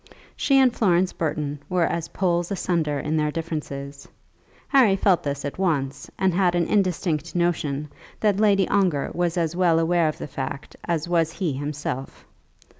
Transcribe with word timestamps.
She 0.35 0.57
and 0.57 0.75
Florence 0.75 1.13
Burton 1.13 1.59
were 1.69 1.83
as 1.85 2.07
poles 2.07 2.49
asunder 2.51 2.97
in 2.97 3.17
their 3.17 3.29
differences. 3.29 4.07
Harry 4.69 4.95
felt 4.95 5.21
this 5.21 5.45
at 5.45 5.59
once, 5.59 6.09
and 6.17 6.33
had 6.33 6.55
an 6.55 6.65
indistinct 6.65 7.35
notion 7.35 7.87
that 8.19 8.39
Lady 8.39 8.67
Ongar 8.67 9.11
was 9.13 9.37
as 9.37 9.55
well 9.55 9.77
aware 9.77 10.07
of 10.07 10.17
the 10.17 10.25
fact 10.25 10.75
as 10.85 11.07
was 11.07 11.33
he 11.33 11.53
himself. 11.53 12.25